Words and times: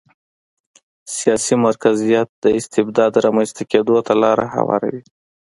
سیاسي 1.17 1.55
مرکزیت 1.67 2.27
د 2.43 2.45
استبداد 2.59 3.11
رامنځته 3.25 3.63
کېدو 3.71 3.95
ته 4.07 4.13
لار 4.21 4.39
هواروي. 4.55 5.03